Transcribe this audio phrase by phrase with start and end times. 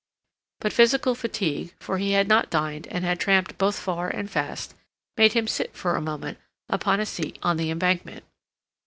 [0.61, 4.73] But physical fatigue, for he had not dined and had tramped both far and fast,
[5.15, 6.39] made him sit for a moment
[6.69, 8.23] upon a seat on the Embankment.